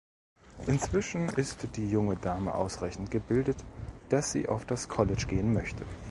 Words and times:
Inzwischen 0.65 1.29
ist 1.29 1.77
die 1.77 1.87
junge 1.87 2.15
Dame 2.15 2.55
ausreichend 2.55 3.11
gebildet, 3.11 3.57
dass 4.09 4.31
sie 4.31 4.49
auf 4.49 4.65
das 4.65 4.87
College 4.89 5.27
gehen 5.27 5.53
möchte. 5.53 5.85